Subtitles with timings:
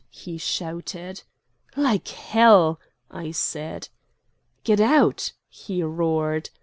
[0.09, 1.21] he shouted.]
[1.77, 2.79] "Like hell!"
[3.11, 3.89] I said.
[4.63, 6.49] "Get out!" he roared.